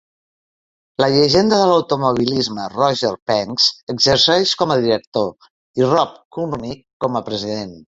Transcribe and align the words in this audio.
La 1.03 1.09
llegenda 1.15 1.59
de 1.63 1.67
l'automobilisme 1.73 2.67
Roger 2.73 3.13
Penske 3.33 3.95
exerceix 3.97 4.57
com 4.65 4.77
a 4.79 4.83
director 4.91 5.33
i 5.83 5.95
Rob 5.97 6.21
Kurnick 6.39 6.87
com 7.07 7.19
a 7.25 7.29
president. 7.33 7.83